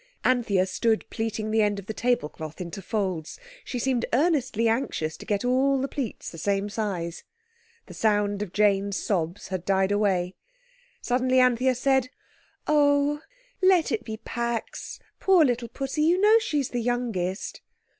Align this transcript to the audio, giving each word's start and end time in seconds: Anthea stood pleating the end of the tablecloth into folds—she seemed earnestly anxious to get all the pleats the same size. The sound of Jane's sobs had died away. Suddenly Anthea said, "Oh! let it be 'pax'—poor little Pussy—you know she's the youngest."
Anthea 0.23 0.65
stood 0.65 1.07
pleating 1.11 1.51
the 1.51 1.61
end 1.61 1.77
of 1.77 1.85
the 1.85 1.93
tablecloth 1.93 2.59
into 2.59 2.81
folds—she 2.81 3.77
seemed 3.77 4.07
earnestly 4.13 4.67
anxious 4.67 5.15
to 5.17 5.27
get 5.27 5.45
all 5.45 5.79
the 5.79 5.87
pleats 5.87 6.31
the 6.31 6.39
same 6.39 6.69
size. 6.69 7.23
The 7.85 7.93
sound 7.93 8.41
of 8.41 8.51
Jane's 8.51 8.97
sobs 8.97 9.49
had 9.49 9.63
died 9.63 9.91
away. 9.91 10.33
Suddenly 11.01 11.39
Anthea 11.39 11.75
said, 11.75 12.09
"Oh! 12.65 13.21
let 13.61 13.91
it 13.91 14.03
be 14.03 14.17
'pax'—poor 14.17 15.45
little 15.45 15.67
Pussy—you 15.67 16.19
know 16.19 16.39
she's 16.39 16.69
the 16.69 16.81
youngest." 16.81 17.61